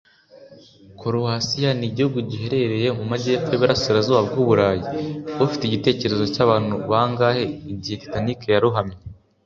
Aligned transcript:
korowasiya 0.99 1.69
ni 1.77 1.85
igihugu 1.89 2.17
giherereye 2.29 2.87
mu 2.97 3.03
majyepfo 3.11 3.49
y'iburasirazuba 3.51 4.19
bw'uburayi. 4.27 4.83
ufite 5.45 5.63
igitekerezo 5.65 6.23
cyabantu 6.33 6.73
bangahe 6.89 7.43
igihe 7.73 7.97
titanic 8.01 8.39
yarohamye 8.55 8.97